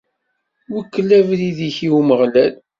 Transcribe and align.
Wekkel 0.73 1.09
abrid-ik 1.19 1.77
i 1.87 1.89
Umeɣlal. 1.99 2.53